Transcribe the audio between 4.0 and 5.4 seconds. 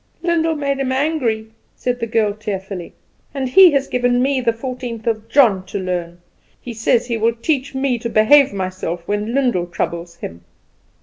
me the fourteenth of